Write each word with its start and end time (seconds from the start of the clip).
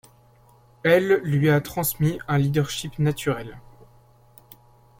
Elle 0.83 1.21
lui 1.25 1.51
a 1.51 1.61
transmis 1.61 2.17
un 2.27 2.39
leadership 2.39 2.97
naturel. 2.97 3.59